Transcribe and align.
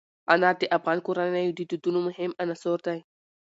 انار 0.33 0.55
د 0.61 0.63
افغان 0.77 0.99
کورنیو 1.05 1.55
د 1.57 1.61
دودونو 1.69 1.99
مهم 2.07 2.31
عنصر 2.43 2.77
دی. 2.87 2.99